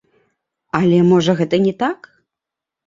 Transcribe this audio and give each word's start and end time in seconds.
Але, 0.79 0.97
можа, 1.11 1.39
гэта 1.43 1.55
не 1.69 1.73
так? 1.87 1.99